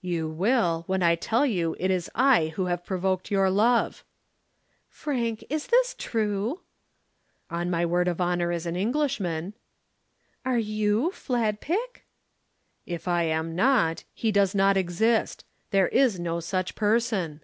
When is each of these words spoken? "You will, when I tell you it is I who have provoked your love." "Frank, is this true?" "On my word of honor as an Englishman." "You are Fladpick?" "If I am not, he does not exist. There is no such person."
"You 0.00 0.30
will, 0.30 0.84
when 0.86 1.02
I 1.02 1.14
tell 1.14 1.44
you 1.44 1.76
it 1.78 1.90
is 1.90 2.10
I 2.14 2.54
who 2.56 2.64
have 2.72 2.86
provoked 2.86 3.30
your 3.30 3.50
love." 3.50 4.02
"Frank, 4.88 5.44
is 5.50 5.66
this 5.66 5.94
true?" 5.98 6.60
"On 7.50 7.70
my 7.70 7.84
word 7.84 8.08
of 8.08 8.18
honor 8.18 8.50
as 8.50 8.64
an 8.64 8.76
Englishman." 8.76 9.52
"You 10.46 11.08
are 11.08 11.12
Fladpick?" 11.12 12.06
"If 12.86 13.06
I 13.06 13.24
am 13.24 13.54
not, 13.54 14.04
he 14.14 14.32
does 14.32 14.54
not 14.54 14.78
exist. 14.78 15.44
There 15.70 15.88
is 15.88 16.18
no 16.18 16.40
such 16.40 16.74
person." 16.76 17.42